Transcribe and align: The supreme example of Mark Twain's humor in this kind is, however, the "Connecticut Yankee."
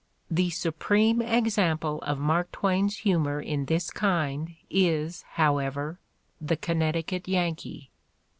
The 0.31 0.49
supreme 0.49 1.21
example 1.21 1.99
of 2.01 2.17
Mark 2.17 2.51
Twain's 2.51 2.97
humor 3.05 3.39
in 3.39 3.65
this 3.65 3.91
kind 3.91 4.55
is, 4.67 5.21
however, 5.33 5.99
the 6.43 6.57
"Connecticut 6.57 7.27
Yankee." 7.27 7.91